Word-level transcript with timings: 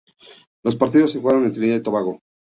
Los 0.63 0.75
partidos 0.77 1.11
se 1.11 1.19
jugaron 1.19 1.45
en 1.45 1.51
Trinidad 1.51 1.75
y 1.75 1.83
Tobago. 1.83 2.21